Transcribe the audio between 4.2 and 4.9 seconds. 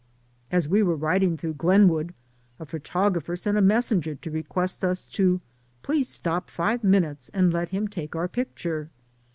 request